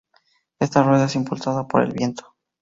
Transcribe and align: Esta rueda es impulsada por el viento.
Esta 0.59 0.81
rueda 0.81 1.05
es 1.05 1.13
impulsada 1.13 1.67
por 1.67 1.83
el 1.83 1.91
viento. 1.93 2.33